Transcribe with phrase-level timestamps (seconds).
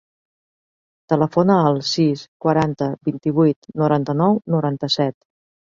[1.13, 5.21] Telefona al sis, quaranta, vint-i-vuit, noranta-nou, noranta-set.